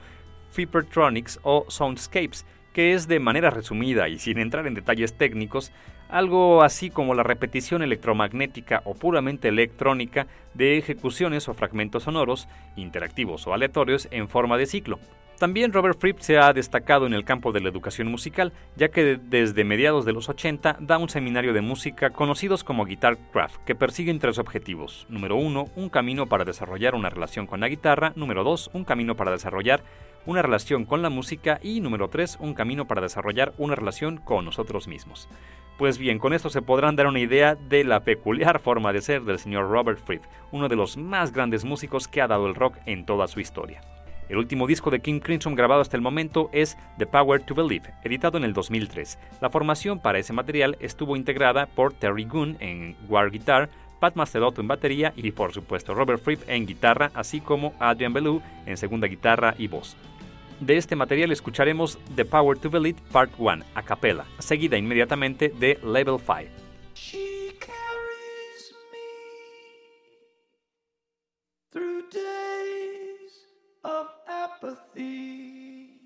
Fibertronics 0.50 1.40
o 1.42 1.64
Soundscapes, 1.68 2.44
que 2.72 2.94
es 2.94 3.08
de 3.08 3.20
manera 3.20 3.50
resumida 3.50 4.08
y 4.08 4.18
sin 4.18 4.38
entrar 4.38 4.66
en 4.66 4.74
detalles 4.74 5.14
técnicos, 5.14 5.72
algo 6.08 6.62
así 6.62 6.90
como 6.90 7.14
la 7.14 7.22
repetición 7.22 7.82
electromagnética 7.82 8.82
o 8.84 8.94
puramente 8.94 9.48
electrónica 9.48 10.26
de 10.54 10.78
ejecuciones 10.78 11.48
o 11.48 11.54
fragmentos 11.54 12.04
sonoros, 12.04 12.48
interactivos 12.76 13.46
o 13.46 13.54
aleatorios 13.54 14.08
en 14.10 14.28
forma 14.28 14.56
de 14.56 14.66
ciclo. 14.66 14.98
También 15.40 15.72
Robert 15.72 15.98
Fripp 15.98 16.18
se 16.18 16.36
ha 16.36 16.52
destacado 16.52 17.06
en 17.06 17.14
el 17.14 17.24
campo 17.24 17.50
de 17.50 17.60
la 17.60 17.70
educación 17.70 18.08
musical, 18.08 18.52
ya 18.76 18.90
que 18.90 19.16
desde 19.16 19.64
mediados 19.64 20.04
de 20.04 20.12
los 20.12 20.28
80 20.28 20.76
da 20.80 20.98
un 20.98 21.08
seminario 21.08 21.54
de 21.54 21.62
música 21.62 22.10
conocidos 22.10 22.62
como 22.62 22.84
Guitar 22.84 23.16
Craft, 23.32 23.64
que 23.64 23.74
persiguen 23.74 24.18
tres 24.18 24.38
objetivos. 24.38 25.06
Número 25.08 25.36
uno, 25.36 25.68
un 25.76 25.88
camino 25.88 26.26
para 26.26 26.44
desarrollar 26.44 26.94
una 26.94 27.08
relación 27.08 27.46
con 27.46 27.60
la 27.60 27.68
guitarra. 27.68 28.12
Número 28.16 28.44
dos, 28.44 28.68
un 28.74 28.84
camino 28.84 29.16
para 29.16 29.30
desarrollar 29.30 29.82
una 30.26 30.42
relación 30.42 30.84
con 30.84 31.02
la 31.02 31.10
música 31.10 31.58
y 31.62 31.80
número 31.80 32.08
3, 32.08 32.38
un 32.40 32.54
camino 32.54 32.86
para 32.86 33.00
desarrollar 33.00 33.52
una 33.58 33.74
relación 33.74 34.18
con 34.18 34.44
nosotros 34.44 34.88
mismos. 34.88 35.28
Pues 35.78 35.96
bien, 35.96 36.18
con 36.18 36.34
esto 36.34 36.50
se 36.50 36.60
podrán 36.60 36.94
dar 36.96 37.06
una 37.06 37.20
idea 37.20 37.54
de 37.54 37.84
la 37.84 38.00
peculiar 38.00 38.60
forma 38.60 38.92
de 38.92 39.00
ser 39.00 39.22
del 39.22 39.38
señor 39.38 39.70
Robert 39.70 39.98
Fripp, 39.98 40.22
uno 40.52 40.68
de 40.68 40.76
los 40.76 40.96
más 40.96 41.32
grandes 41.32 41.64
músicos 41.64 42.06
que 42.06 42.20
ha 42.20 42.28
dado 42.28 42.46
el 42.46 42.54
rock 42.54 42.76
en 42.84 43.06
toda 43.06 43.26
su 43.28 43.40
historia. 43.40 43.80
El 44.28 44.36
último 44.36 44.68
disco 44.68 44.90
de 44.90 45.00
King 45.00 45.18
Crimson 45.18 45.56
grabado 45.56 45.80
hasta 45.80 45.96
el 45.96 46.02
momento 46.02 46.50
es 46.52 46.78
The 46.98 47.06
Power 47.06 47.42
to 47.42 47.54
Believe, 47.54 47.94
editado 48.04 48.38
en 48.38 48.44
el 48.44 48.52
2003. 48.52 49.18
La 49.40 49.50
formación 49.50 49.98
para 49.98 50.20
ese 50.20 50.32
material 50.32 50.76
estuvo 50.78 51.16
integrada 51.16 51.66
por 51.66 51.94
Terry 51.94 52.26
Goon 52.26 52.56
en 52.60 52.94
War 53.08 53.30
Guitar, 53.30 53.70
Pat 54.00 54.16
Mastelotto 54.16 54.60
en 54.60 54.68
batería 54.68 55.12
y 55.14 55.30
por 55.30 55.52
supuesto 55.52 55.94
Robert 55.94 56.22
Fripp 56.22 56.48
en 56.48 56.66
guitarra, 56.66 57.12
así 57.14 57.40
como 57.40 57.74
Adrian 57.78 58.12
Belew 58.12 58.42
en 58.66 58.76
segunda 58.76 59.06
guitarra 59.06 59.54
y 59.58 59.68
voz. 59.68 59.96
De 60.60 60.76
este 60.76 60.96
material 60.96 61.30
escucharemos 61.30 61.98
The 62.16 62.24
Power 62.24 62.58
to 62.58 62.68
Believe 62.68 63.00
Part 63.12 63.32
1 63.38 63.64
a 63.74 63.82
capella, 63.82 64.26
seguida 64.38 64.76
inmediatamente 64.76 65.48
de 65.48 65.78
Level 65.82 66.18
5. 66.18 66.50
She 66.94 67.54
carries 67.58 68.74
me 68.92 68.98
through 71.70 72.10
days 72.10 73.46
of 73.84 74.08
apathy. 74.26 75.98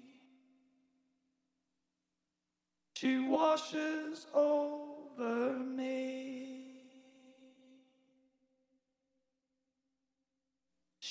She 2.95 3.19
washes 3.29 4.29
over 4.33 5.59
me. 5.59 6.54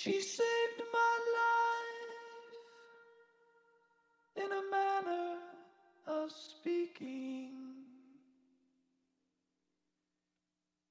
She 0.04 0.20
saved 0.20 0.84
my 0.92 1.18
life 4.36 4.46
in 4.46 4.52
a 4.52 4.64
manner 4.70 5.38
of 6.08 6.30
speaking. 6.30 7.54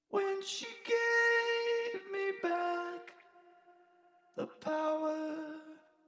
When 0.09 0.43
she 0.43 0.65
gave 0.87 2.01
me 2.11 2.33
back 2.43 3.13
the 4.35 4.47
power 4.47 5.27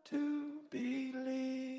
to 0.07 0.63
believe. 0.71 1.74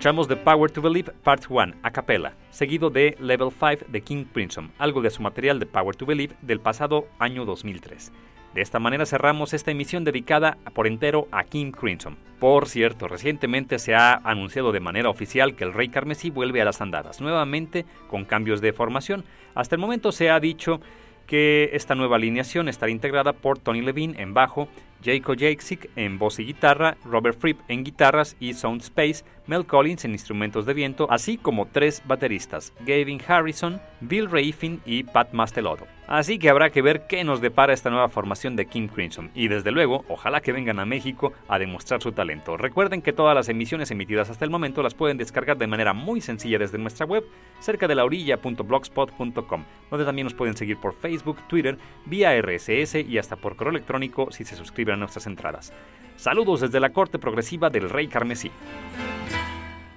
Escuchamos 0.00 0.28
The 0.28 0.36
Power 0.36 0.70
to 0.70 0.80
Believe 0.80 1.12
Part 1.12 1.44
1 1.50 1.74
a 1.82 1.90
capella, 1.90 2.32
seguido 2.48 2.88
de 2.88 3.18
Level 3.20 3.50
5 3.50 3.84
de 3.88 4.00
King 4.00 4.24
Crimson, 4.32 4.72
algo 4.78 5.02
de 5.02 5.10
su 5.10 5.20
material 5.20 5.58
The 5.58 5.66
Power 5.66 5.94
to 5.94 6.06
Believe 6.06 6.36
del 6.40 6.58
pasado 6.58 7.06
año 7.18 7.44
2003. 7.44 8.10
De 8.54 8.62
esta 8.62 8.78
manera 8.78 9.04
cerramos 9.04 9.52
esta 9.52 9.72
emisión 9.72 10.04
dedicada 10.04 10.56
por 10.72 10.86
entero 10.86 11.28
a 11.30 11.44
King 11.44 11.72
Crimson. 11.72 12.16
Por 12.38 12.66
cierto, 12.66 13.08
recientemente 13.08 13.78
se 13.78 13.94
ha 13.94 14.14
anunciado 14.24 14.72
de 14.72 14.80
manera 14.80 15.10
oficial 15.10 15.54
que 15.54 15.64
el 15.64 15.74
Rey 15.74 15.90
Carmesí 15.90 16.30
vuelve 16.30 16.62
a 16.62 16.64
las 16.64 16.80
andadas, 16.80 17.20
nuevamente 17.20 17.84
con 18.08 18.24
cambios 18.24 18.62
de 18.62 18.72
formación. 18.72 19.26
Hasta 19.54 19.74
el 19.74 19.82
momento 19.82 20.12
se 20.12 20.30
ha 20.30 20.40
dicho 20.40 20.80
que 21.26 21.68
esta 21.74 21.94
nueva 21.94 22.16
alineación 22.16 22.70
estará 22.70 22.90
integrada 22.90 23.34
por 23.34 23.58
Tony 23.58 23.82
Levine 23.82 24.20
en 24.22 24.32
bajo, 24.32 24.66
Jacob 25.02 25.36
Jakesik 25.38 25.90
en 25.96 26.18
voz 26.18 26.38
y 26.38 26.44
guitarra, 26.44 26.96
Robert 27.04 27.38
Fripp 27.38 27.60
en 27.68 27.84
guitarras 27.84 28.36
y 28.40 28.54
Sound 28.54 28.82
Space, 28.82 29.24
Mel 29.46 29.66
Collins 29.66 30.04
en 30.04 30.12
instrumentos 30.12 30.66
de 30.66 30.74
viento, 30.74 31.06
así 31.10 31.36
como 31.36 31.66
tres 31.66 32.02
bateristas, 32.06 32.72
Gavin 32.80 33.20
Harrison, 33.26 33.80
Bill 34.00 34.30
Raffin 34.30 34.80
y 34.84 35.02
Pat 35.02 35.32
Mastelotto. 35.32 35.86
Así 36.06 36.40
que 36.40 36.50
habrá 36.50 36.70
que 36.70 36.82
ver 36.82 37.06
qué 37.06 37.22
nos 37.22 37.40
depara 37.40 37.72
esta 37.72 37.88
nueva 37.88 38.08
formación 38.08 38.56
de 38.56 38.66
Kim 38.66 38.88
Crimson 38.88 39.30
y 39.32 39.46
desde 39.46 39.70
luego, 39.70 40.04
ojalá 40.08 40.40
que 40.40 40.50
vengan 40.50 40.80
a 40.80 40.84
México 40.84 41.32
a 41.46 41.58
demostrar 41.58 42.02
su 42.02 42.10
talento. 42.10 42.56
Recuerden 42.56 43.00
que 43.00 43.12
todas 43.12 43.34
las 43.34 43.48
emisiones 43.48 43.92
emitidas 43.92 44.28
hasta 44.28 44.44
el 44.44 44.50
momento 44.50 44.82
las 44.82 44.94
pueden 44.94 45.18
descargar 45.18 45.56
de 45.56 45.68
manera 45.68 45.92
muy 45.92 46.20
sencilla 46.20 46.58
desde 46.58 46.78
nuestra 46.78 47.06
web 47.06 47.24
cerca 47.60 47.86
de 47.86 47.94
la 47.94 48.04
orilla.blogspot.com, 48.04 49.64
donde 49.88 50.04
también 50.04 50.24
nos 50.24 50.34
pueden 50.34 50.56
seguir 50.56 50.78
por 50.78 50.94
Facebook, 50.94 51.38
Twitter, 51.46 51.78
vía 52.06 52.36
RSS 52.40 52.96
y 52.96 53.16
hasta 53.16 53.36
por 53.36 53.54
correo 53.54 53.70
electrónico 53.70 54.32
si 54.32 54.44
se 54.44 54.56
suscriben 54.56 54.89
a 54.92 54.96
nuestras 54.96 55.26
entradas. 55.26 55.72
Saludos 56.16 56.60
desde 56.60 56.80
la 56.80 56.90
corte 56.90 57.18
progresiva 57.18 57.70
del 57.70 57.88
Rey 57.88 58.08
Carmesí. 58.08 58.50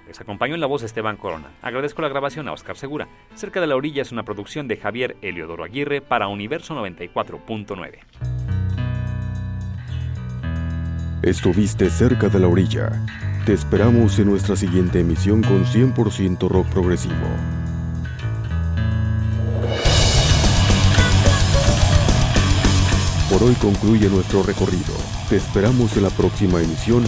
Les 0.08 0.22
acompañó 0.22 0.54
en 0.54 0.62
la 0.62 0.68
voz 0.68 0.84
Esteban 0.84 1.18
Corona. 1.18 1.48
Agradezco 1.62 2.02
la 2.02 2.08
grabación 2.08 2.48
a 2.48 2.54
Oscar 2.54 2.78
Segura. 2.78 3.08
Cerca 3.36 3.60
de 3.60 3.68
la 3.68 3.76
orilla 3.76 4.04
es 4.04 4.12
una 4.12 4.24
producción 4.24 4.68
de 4.68 4.78
Javier 4.78 5.18
Eliodoro 5.22 5.64
Aguirre 5.64 6.02
para 6.02 6.28
Universo 6.28 6.76
94.9. 6.76 8.00
Estuviste 11.24 11.90
cerca 11.90 12.30
de 12.30 12.40
la 12.40 12.48
orilla. 12.48 12.92
Te 13.46 13.54
esperamos 13.54 14.20
en 14.20 14.28
nuestra 14.28 14.56
siguiente 14.56 15.00
emisión 15.00 15.42
con 15.42 15.66
100% 15.66 16.48
rock 16.48 16.68
progresivo. 16.68 17.63
Por 23.30 23.44
hoy 23.44 23.54
concluye 23.56 24.10
nuestro 24.10 24.44
recorrido. 24.44 24.94
Te 25.30 25.38
esperamos 25.38 25.96
en 25.98 26.04
la 26.04 26.10
próxima 26.10 26.62
emisión 26.62 27.04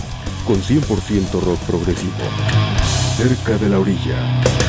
con 0.45 0.61
100% 0.61 1.41
rock 1.41 1.59
progresivo 1.61 2.13
cerca 3.18 3.57
de 3.57 3.70
la 3.70 3.80
orilla. 3.80 4.64